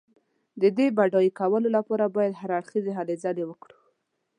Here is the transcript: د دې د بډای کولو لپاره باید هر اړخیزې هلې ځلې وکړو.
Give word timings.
د 0.61 0.63
دې 0.77 0.87
د 0.91 0.93
بډای 0.97 1.29
کولو 1.39 1.67
لپاره 1.77 2.05
باید 2.15 2.39
هر 2.41 2.49
اړخیزې 2.59 2.91
هلې 2.99 3.15
ځلې 3.23 3.43
وکړو. 3.47 3.77